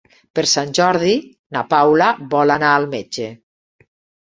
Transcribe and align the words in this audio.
Per 0.37 0.43
Sant 0.51 0.71
Jordi 0.77 1.11
na 1.57 1.63
Paula 1.75 2.09
vol 2.33 2.55
anar 2.57 2.73
al 2.79 2.91
metge. 2.97 3.31